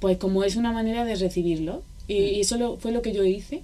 [0.00, 1.82] pues como es una manera de recibirlo.
[2.06, 3.62] Y, y eso lo- fue lo que yo hice.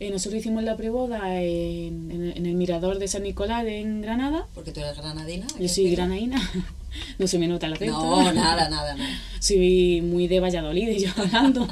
[0.00, 4.00] Eh, nosotros hicimos la preboda en, en el- en el mirador de San Nicolás en
[4.00, 4.46] Granada.
[4.54, 5.46] Porque tú eres granadina.
[5.58, 6.40] Yo soy granaína,
[7.18, 7.92] no se me nota el acento.
[7.92, 9.10] No, nada, nada, nada.
[9.40, 11.68] soy muy de Valladolid y yo hablando.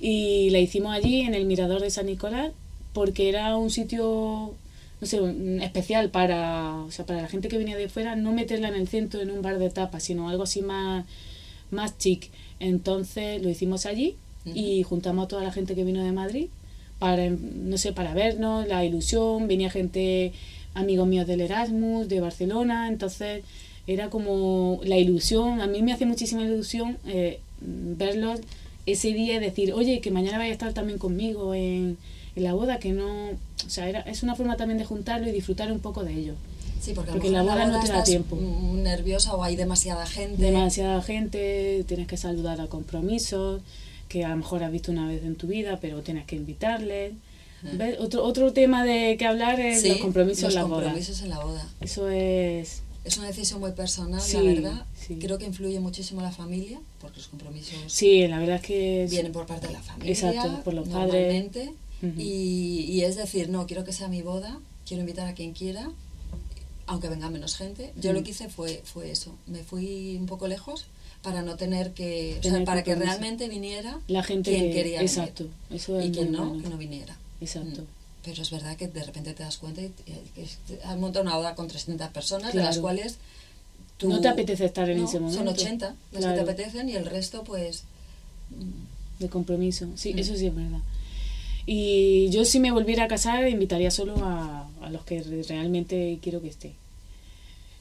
[0.00, 2.52] Y la hicimos allí en el Mirador de San Nicolás
[2.92, 4.54] porque era un sitio,
[5.00, 5.20] no sé,
[5.62, 8.88] especial para, o sea, para la gente que venía de fuera, no meterla en el
[8.88, 11.04] centro en un bar de tapas, sino algo así más,
[11.70, 12.30] más chic.
[12.58, 16.46] Entonces lo hicimos allí y juntamos a toda la gente que vino de Madrid
[16.98, 20.32] para, no sé, para vernos, la ilusión, venía gente,
[20.74, 23.44] amigos míos del Erasmus, de Barcelona, entonces
[23.86, 28.40] era como la ilusión, a mí me hace muchísima ilusión eh, verlos
[28.86, 31.98] ese día decir, oye, que mañana vaya a estar también conmigo en,
[32.36, 35.32] en la boda que no, o sea, era, es una forma también de juntarlo y
[35.32, 36.34] disfrutar un poco de ello.
[36.80, 38.36] Sí, porque, a lo Porque mejor la boda no te da tiempo.
[38.36, 40.40] mm, nerviosa o hay demasiada gente.
[40.42, 43.62] Demasiada gente, tienes que saludar a compromisos
[44.08, 47.14] que a lo mejor has visto una vez en tu vida, pero tienes que invitarles.
[47.72, 47.98] ¿Ves?
[47.98, 50.82] Otro, otro tema de que hablar es Sí, los compromisos los en la boda.
[50.84, 51.68] compromisos en la boda.
[51.80, 54.84] Eso es Es una decisión muy personal, Sí, la verdad.
[55.06, 55.16] sí.
[55.20, 59.10] Creo que influye muchísimo la familia, porque los compromisos Sí, la verdad es que es-
[59.10, 60.12] vienen por parte de la familia.
[60.12, 61.46] Exacto, por los padres.
[62.18, 65.90] y, y es decir, no, quiero que sea mi boda, quiero invitar a quien quiera,
[66.86, 67.92] aunque venga menos gente.
[68.00, 69.34] Yo lo que hice fue, fue eso.
[69.46, 70.86] Me fui un poco lejos
[71.22, 72.36] para no tener que.
[72.38, 76.10] o sea, para que realmente viniera la gente quien que- quería exacto, eso es venir.
[76.10, 76.62] Y quien no, bueno.
[76.62, 77.16] que no viniera.
[77.40, 77.82] Exacto.
[77.82, 77.86] Mm.
[78.26, 79.90] Pero es verdad que de repente te das cuenta y, y-
[80.36, 83.16] que has montado una boda con 300 personas, de las cuales
[83.96, 84.08] tú...
[84.10, 85.38] No te apetece estar en No, ese momento.
[85.38, 86.36] Son 80 las Claro.
[86.38, 87.84] que te apetecen y el resto, pues.
[88.50, 89.86] mm, de compromiso.
[89.94, 90.18] Sí, Mm.
[90.18, 90.80] eso sí es verdad.
[91.66, 96.18] Y yo si me volviera a casar invitaría solo a, a los que re- realmente
[96.20, 96.74] quiero que esté.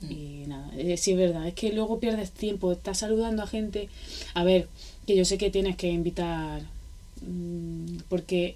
[0.02, 0.12] Mm.
[0.12, 3.90] Y nada, eh, sí es verdad, es que luego pierdes tiempo, estás saludando a gente.
[4.36, 4.68] A ver,
[5.08, 6.62] que yo sé que tienes que invitar,
[8.10, 8.56] porque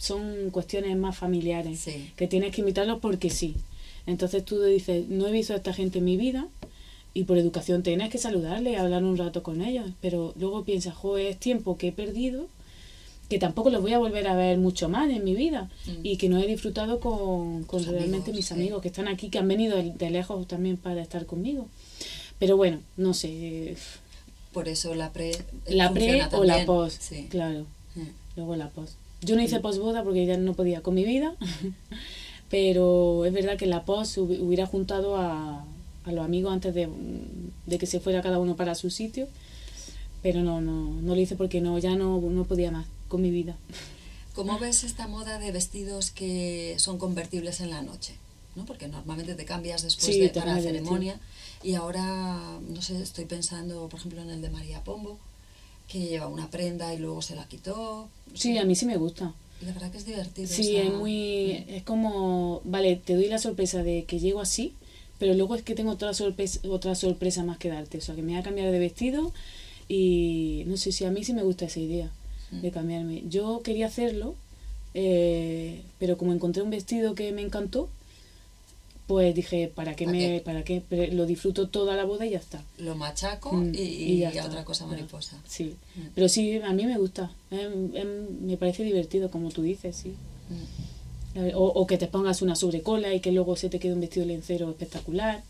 [0.00, 2.10] son cuestiones más familiares, Sí.
[2.16, 3.54] que tienes que invitarlos porque sí.
[4.06, 6.48] Entonces tú dices, no he visto a esta gente en mi vida
[7.12, 10.94] y por educación tienes que saludarle y hablar un rato con ellos, pero luego piensas,
[10.94, 12.46] joder, es tiempo que he perdido,
[13.28, 15.90] que tampoco los voy a volver a ver mucho más en mi vida Mm.
[16.02, 19.46] y que no he disfrutado con, realmente amigos, mis amigos que están aquí, que han
[19.48, 21.68] venido de, lejos también para estar conmigo.
[22.38, 23.76] Pero bueno, no sé,
[24.54, 25.32] Por eso la pre.
[25.68, 27.26] la pre o la post, Sí.
[27.30, 28.06] claro, Mm.
[28.36, 28.94] luego la post.
[29.22, 31.34] Yo no hice postboda porque ya no podía con mi vida,
[32.50, 35.64] pero es verdad que la post hubi- hubiera juntado a,
[36.04, 36.88] a los amigos antes de,
[37.66, 39.28] de que se fuera cada uno para su sitio,
[40.22, 43.30] pero no, no, no lo hice porque no, ya no, no podía más con mi
[43.30, 43.56] vida.
[44.34, 48.14] ¿Cómo ves esta moda de vestidos que son convertibles en la noche?
[48.56, 48.64] ¿no?
[48.64, 51.20] Porque normalmente te cambias después Sí, de, para la ceremonia
[51.62, 55.18] y ahora, no sé, estoy pensando, por ejemplo, en el de María Pombo,
[55.90, 58.08] que lleva una prenda y luego se la quitó.
[58.34, 59.34] Sí, a mí sí me gusta.
[59.60, 60.48] La verdad que es divertido.
[60.48, 64.72] Sí, es muy, es como, vale, te doy la sorpresa de que llego así,
[65.18, 68.22] pero luego es que tengo otra sorpresa, otra sorpresa más que darte, o sea, que
[68.22, 69.32] me voy a cambiar de vestido
[69.88, 72.10] y no sé si a mí sí me gusta esa idea
[72.52, 73.24] de cambiarme.
[73.28, 74.34] Yo quería hacerlo,
[74.94, 77.88] eh, pero como encontré un vestido que me encantó,
[79.10, 80.40] pues dije, ¿para qué ¿Para me, qué?
[80.44, 80.82] para qué?
[80.88, 82.62] Pero lo disfruto toda la boda y ya está.
[82.78, 84.90] Lo machaco Mm, y, y y ya a otra cosa ya.
[84.92, 85.36] mariposa.
[85.48, 86.00] Sí, Mm.
[86.14, 90.14] pero sí, a mí me gusta, em, em, me parece divertido, como tú dices, sí.
[91.34, 91.40] Mm.
[91.56, 94.26] O, o que te pongas una sobrecola y que luego se te quede un vestido
[94.26, 95.42] lencero espectacular.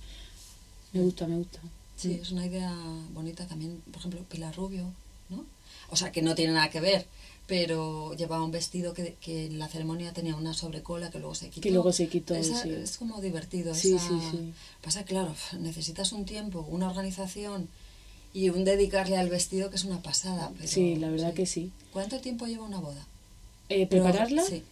[0.94, 1.58] Me gusta, me gusta.
[1.96, 2.74] Sí, es una idea
[3.12, 4.84] bonita también, por ejemplo, Pilar Rubio,
[5.28, 5.44] ¿no?
[5.90, 7.04] O sea, que no tiene nada que ver,
[7.50, 11.48] pero llevaba un vestido que, que en la ceremonia tenía una sobrecola que luego se
[11.48, 11.60] quitó.
[11.62, 12.70] Que luego se quitó, Esa- sí.
[12.70, 13.74] Es como divertido.
[13.74, 14.52] Sí, esa- sí, sí.
[14.80, 17.68] Pasa, claro, necesitas un tiempo, una organización
[18.32, 20.52] y un dedicarle al vestido que es una pasada.
[20.56, 21.72] pero- sí, la verdad que sí.
[21.92, 23.04] ¿Cuánto tiempo lleva una boda?
[23.68, 24.44] Eh, Pero- ¿Prepararla?
[24.44, 24.62] Sí.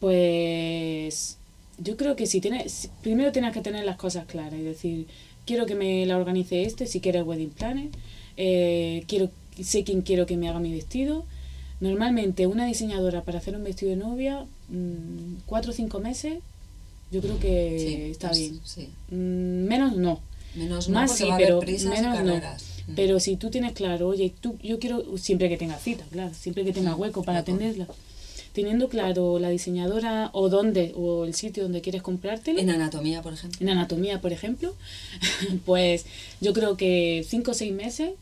[0.00, 1.38] Pues
[1.78, 5.06] yo creo que si tienes, primero tienes que tener las cosas claras y decir,
[5.46, 7.88] quiero que me la organice este, si quieres wedding planner,
[8.36, 9.30] eh, quiero,
[9.62, 11.24] sé quién quiero que me haga mi vestido.
[11.80, 16.38] Normalmente una diseñadora para hacer un vestido de novia, mm, cuatro o cinco meses,
[17.10, 18.60] yo creo que sí, está pues, bien.
[18.64, 18.88] Sí.
[19.10, 20.20] Mm, menos no.
[20.54, 22.36] Menos no, Más sí, va pero menos no.
[22.36, 22.94] Mm.
[22.96, 26.64] Pero si tú tienes claro, oye, tú, yo quiero, siempre que tenga cita, claro, siempre
[26.64, 27.86] que tenga hueco para atenderla.
[28.52, 33.34] Teniendo claro la diseñadora o dónde, o el sitio donde quieres comprártelo, En anatomía, por
[33.34, 33.58] ejemplo.
[33.60, 34.74] en anatomía, por ejemplo,
[35.66, 36.06] pues
[36.40, 38.14] yo creo que cinco o seis meses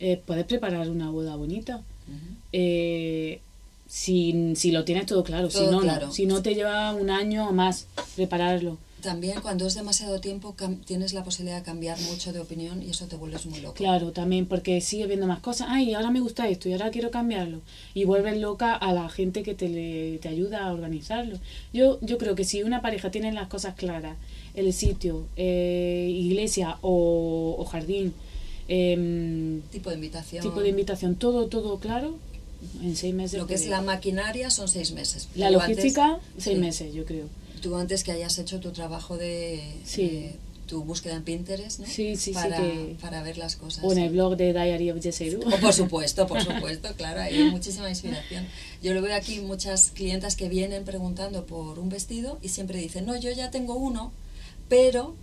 [0.00, 1.82] eh, puedes preparar una boda bonita.
[2.52, 3.40] Eh,
[3.88, 6.06] si, si lo tienes todo claro, si no, claro.
[6.08, 6.12] no.
[6.12, 8.76] Si no te lleva un año o más prepararlo.
[9.02, 13.06] También cuando es demasiado tiempo tienes la posibilidad de cambiar mucho de opinión y eso
[13.06, 13.74] te vuelves muy loco.
[13.74, 15.68] Claro, también porque sigue viendo más cosas.
[15.70, 17.60] Ay, ahora me gusta esto y ahora quiero cambiarlo.
[17.94, 21.38] Y vuelves loca a la gente que te, le- te ayuda a organizarlo.
[21.72, 24.16] Yo, yo creo que si una pareja tiene las cosas claras,
[24.54, 28.12] el sitio, eh, iglesia o, o jardín,
[28.68, 30.42] em, Tipo de invitación.
[30.42, 32.16] tipo de invitación, todo, todo claro,
[32.82, 33.38] en seis meses.
[33.38, 35.28] Lo que es la maquinaria son seis meses.
[35.34, 36.60] la Tú logística, antes- seis sí.
[36.60, 37.26] meses, yo creo.
[37.62, 40.02] Tú antes que hayas hecho tu trabajo de, Sí.
[40.02, 41.86] de tu búsqueda en Pinterest, ¿no?
[41.86, 43.82] Sí, sí, sí, para, que- para ver las cosas.
[43.82, 44.12] O en el sí.
[44.14, 45.40] blog de Diary of Yeseru.
[45.46, 48.44] Oh, por supuesto, por supuesto, claro, hay muchísima inspiración.
[48.82, 53.06] Yo lo veo aquí muchas clientas que vienen preguntando por un vestido y siempre dicen,
[53.06, 54.12] no, yo ya tengo uno,
[54.68, 55.14] pero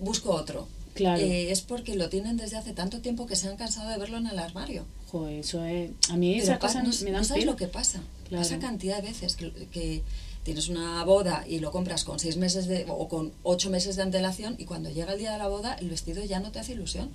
[0.00, 0.66] busco otro.
[0.94, 1.20] Claro.
[1.20, 4.16] Eh, es porque lo tienen desde hace tanto tiempo que se han cansado de verlo
[4.16, 4.84] en el armario.
[5.08, 5.90] Joder, eso es...
[6.08, 8.00] A mí pa- cosas no, me dan no sabes lo que pasa.
[8.30, 10.02] Esa cantidad de veces que, que,
[10.44, 14.02] tienes una boda y lo compras con seis meses de, o con ocho meses de
[14.02, 16.72] antelación y cuando llega el día de la boda el vestido ya no te hace
[16.72, 17.08] ilusión.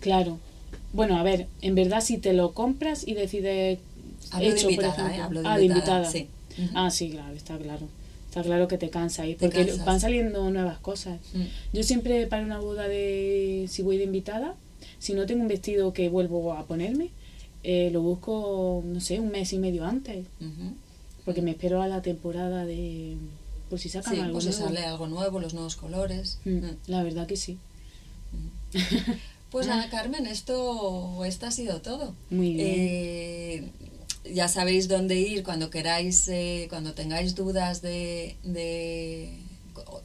[0.00, 0.38] Claro.
[0.92, 3.80] Bueno, a ver, en verdad si te lo compras y decides
[4.30, 5.20] Hablo de invitada, ¿eh?
[5.20, 6.10] Hablo de ah, de invitada, invitada.
[6.10, 6.28] sí.
[6.74, 7.86] Ah, sí, claro, está claro.
[8.34, 9.84] Está claro que te cansa ahí, porque cansas.
[9.86, 11.20] van saliendo nuevas cosas.
[11.34, 11.42] Mm.
[11.72, 14.56] Yo siempre para una boda de, si voy de invitada,
[14.98, 17.10] si no tengo un vestido que vuelvo a ponerme,
[17.62, 20.26] eh, lo busco, no sé, un mes y medio antes,
[21.24, 23.16] porque me espero a la temporada de,
[23.70, 24.66] por si sacan Sí, algo pues si nuevo.
[24.74, 26.38] sale algo nuevo, los nuevos colores.
[26.44, 26.76] Mm, Mm.
[26.88, 27.58] La verdad que sí.
[29.50, 32.14] Pues nada, Carmen, esto, esto ha sido todo.
[32.30, 32.66] Muy bien.
[32.68, 33.70] Eh,
[34.32, 39.38] ya sabéis dónde ir cuando queráis, eh, cuando tengáis dudas de, de-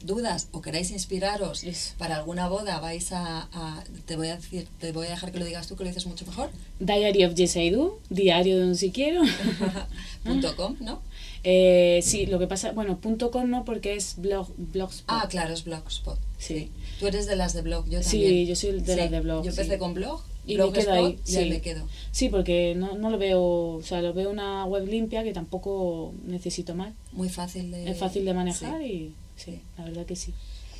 [0.02, 1.64] dudas o queráis inspiraros
[1.98, 5.38] para alguna boda, vais a, a- te voy a decir, te voy a dejar que
[5.38, 6.50] lo digas tú, que lo dices mucho mejor.
[6.80, 9.22] Diary of Yes I Do, diario de un si quiero.
[10.24, 11.02] punto .com, ¿no?
[11.42, 15.04] Eh, sí, lo que pasa, bueno, punto .com no porque es blog, blogspot.
[15.08, 16.18] Ah, claro, es Blogspot.
[16.36, 16.70] Sí.
[16.98, 18.46] Tú eres de las de blog, yo Sí, también.
[18.46, 19.78] yo soy de las de blog, Yo empecé sí.
[19.78, 21.48] con blog, Y me quedo ahí, sí.
[21.50, 21.86] me quedo.
[22.10, 26.12] Sí, porque no, no lo veo, o sea, lo veo una web limpia que tampoco
[26.26, 26.92] necesito más.
[27.12, 27.90] Muy fácil de...
[27.90, 28.86] es fácil de manejar sí.
[28.86, 30.32] y sí, la verdad que sí.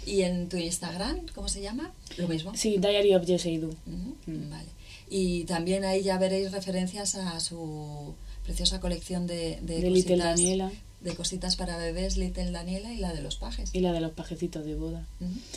[0.06, 1.92] ¿Y en tu Instagram, cómo se llama?
[2.16, 2.52] Lo mismo.
[2.54, 3.68] Sí, Diary of I Do.
[3.68, 4.50] Ujú, Mm.
[4.50, 4.68] Vale.
[5.10, 10.70] Y también ahí ya veréis referencias a su preciosa colección de, de, De Little Daniela
[11.00, 13.70] de cositas para bebés, Little Daniela y la de los pajes.
[13.72, 15.06] y la de los pajecitos de boda.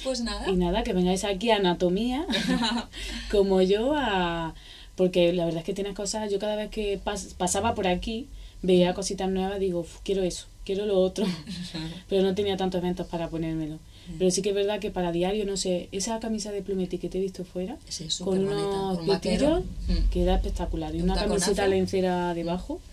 [0.04, 0.50] Pues nada.
[0.50, 2.26] Y nada, que vengáis aquí a Anatomía,
[3.32, 4.54] como yo, a...
[4.96, 8.28] porque la verdad es que tienes cosas, yo cada vez que pas- pasaba por aquí,
[8.62, 11.26] veía cositas nuevas, digo, "Uf, quiero eso, quiero lo otro,
[12.10, 13.80] pero no tenía tantos eventos para ponérmelo.
[14.20, 17.08] Pero sí que es verdad que para diario, no sé, esa camisa de plumeti que
[17.08, 18.54] te he visto fuera, Sí, con bonita.
[18.58, 20.10] unos Con pitillos, Mm.
[20.12, 20.94] queda espectacular.
[20.94, 21.40] Y Un una taconazo.
[21.46, 22.93] camiseta lencera debajo, Mm.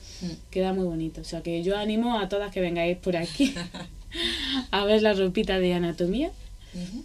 [0.51, 1.21] Queda muy bonito.
[1.21, 3.55] O sea que yo animo a todas que vengáis por aquí
[4.71, 6.31] a ver la ropita de anatomía.
[6.75, 7.05] Ujú.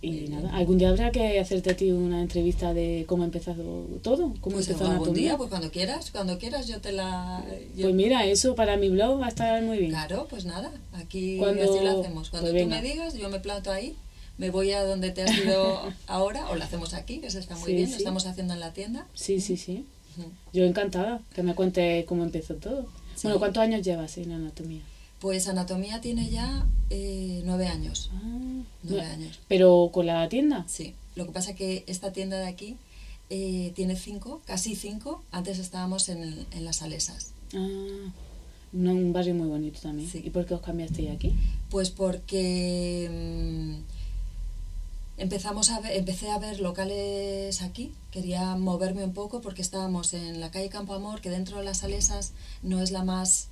[0.00, 0.30] Y Muy bien.
[0.32, 3.64] nada, algún día habrá que hacerte a ti una entrevista de cómo ha empezado
[4.00, 5.22] todo, cómo Pues empezó algún anatomía.
[5.22, 7.44] día, pues cuando quieras, cuando quieras yo te la...
[7.74, 9.90] yo- Pues mira, eso para mi blog va a estar muy bien.
[9.90, 12.30] Claro, pues nada, aquí Cuando- así lo hacemos.
[12.30, 12.80] Cuando pues tú venga.
[12.80, 13.96] me digas, yo me planto ahí,
[14.36, 17.56] me voy a donde te has ido ahora, o lo hacemos aquí, que se está
[17.56, 17.92] muy Sí, bien, sí.
[17.94, 19.04] lo estamos haciendo en la tienda.
[19.14, 19.84] Sí, sí, sí.
[20.52, 22.86] Yo encantada que me cuente cómo empezó todo.
[23.14, 23.22] Sí.
[23.24, 24.82] Bueno, ¿cuántos años llevas en anatomía?
[25.20, 28.10] Pues Anatomía tiene ya eh, nueve años.
[28.14, 29.40] Ah, Nueve años.
[29.48, 30.64] ¿Pero con la tienda?
[30.68, 30.94] Sí.
[31.16, 32.76] Lo que pasa que esta tienda de aquí
[33.30, 35.24] eh, tiene cinco, casi cinco.
[35.32, 37.32] Antes estábamos en, el- en las Salesas.
[37.54, 37.66] Ah,
[38.72, 40.08] un barrio muy bonito también.
[40.08, 40.22] Sí.
[40.24, 41.34] ¿Y por qué os cambiasteis aquí?
[41.70, 43.97] Pues porque mm,
[45.18, 47.92] empezamos a ver, empecé a ver locales aquí.
[48.10, 51.78] Quería moverme un poco porque estábamos en la calle Campo Amor, que dentro de las
[51.78, 53.48] Salesas no es la más...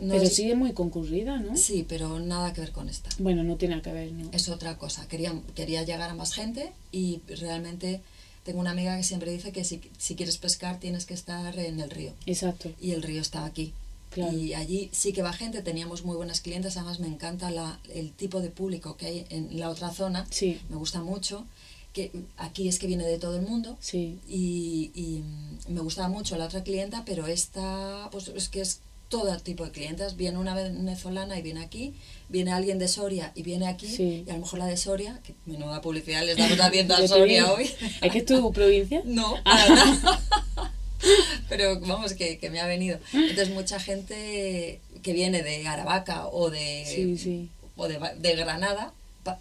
[0.00, 1.56] no Pero es- sigue muy concurrida, ¿no?
[1.56, 3.10] Sí, pero nada que ver con esta.
[3.18, 4.30] Bueno, no tiene que ver, ¿no?
[4.32, 5.06] es otra cosa.
[5.08, 8.00] Quería, quería llegar a más gente y realmente
[8.44, 11.80] tengo una amiga que siempre dice que si, si quieres pescar tienes que estar en
[11.80, 12.12] el río.
[12.26, 12.70] Exacto.
[12.80, 13.72] Y el río está aquí.
[14.10, 14.32] Claro.
[14.36, 18.12] Y allí sí que va gente, teníamos muy buenas clientes, además me encanta la, el
[18.12, 21.44] tipo de público que hay en la otra zona, Sí, me gusta mucho,
[21.92, 24.18] que aquí es que viene de todo el mundo sí.
[24.28, 25.22] y, y,
[25.70, 29.70] me gustaba mucho la otra clienta, pero esta pues es que es todo tipo de
[29.70, 31.94] clientas, viene una venezolana y viene aquí,
[32.28, 34.24] viene alguien de Soria y viene aquí, Sí.
[34.26, 37.50] y a lo mejor la de Soria, que menuda publicidad les damos haciendo a Soria
[37.52, 37.70] hoy.
[38.02, 39.00] ¿Es que es tu provincia?
[39.06, 40.20] No, Ah.
[41.48, 42.98] Pero vamos, que, que me ha venido.
[43.12, 47.48] Entonces, mucha gente que viene de Aravaca o de, Sí, sí.
[47.76, 48.92] o de, de Granada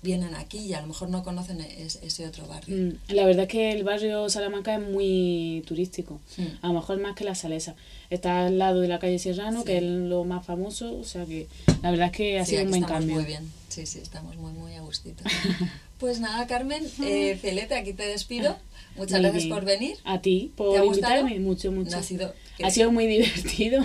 [0.01, 2.75] vienen aquí y a lo mejor no conocen es- ese otro barrio.
[3.09, 6.43] Mm, La verdad es que el barrio Salamanca es muy turístico, Mm.
[6.61, 7.75] a lo mejor más que la Salesa.
[8.09, 9.65] Está al lado de la calle Serrano, Sí.
[9.67, 11.47] que es lo más famoso, o sea que
[11.81, 13.15] la verdad es que ha Sí, sido un buen cambio.
[13.15, 13.49] muy bien.
[13.69, 15.23] Sí, sí, estamos muy, muy a gustito.
[15.97, 18.55] Pues nada, Carmen, eh, Celeste, aquí te despido.
[18.97, 19.55] Muchas Muy gracias bien.
[19.55, 19.97] por venir.
[20.03, 21.89] A ti, ¿Te por invitarme, mucho, mucho.
[21.89, 22.33] No ha sido,
[22.63, 23.83] Ha sido muy divertido.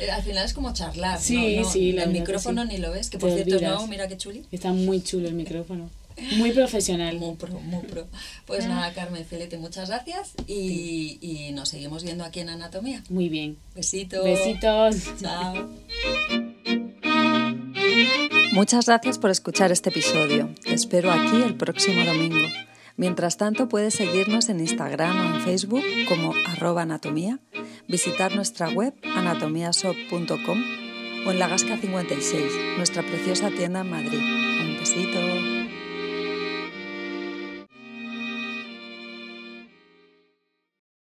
[0.00, 1.20] eh, al final es como charlar.
[1.20, 1.62] Sí, ¿no?
[1.62, 2.68] No, sí, la El micrófono sí.
[2.68, 3.72] ni lo ves, que Te por cierto, olvidas.
[3.80, 4.44] no, mira qué chuli.
[4.52, 5.90] Está muy chulo el micrófono.
[6.38, 7.18] Muy profesional.
[7.18, 8.06] Muy pro, muy pro.
[8.46, 13.02] Pues nada, Carmen Celete, muchas gracias y, y nos seguimos viendo aquí en Anatomía.
[13.10, 13.58] Muy bien.
[13.74, 14.24] Besitos.
[14.24, 14.96] Besitos.
[15.20, 15.68] Chao.
[18.52, 20.54] Muchas gracias por escuchar este episodio.
[20.64, 22.46] Te espero aquí el próximo domingo.
[22.96, 27.40] Mientras tanto, puedes seguirnos en Instagram o en Facebook como arroba anatomía,
[27.88, 30.58] visitar nuestra web anatomiashop.com
[31.26, 32.44] o en La Gasca 56,
[32.76, 34.20] nuestra preciosa tienda en Madrid.
[34.20, 35.35] Un besito.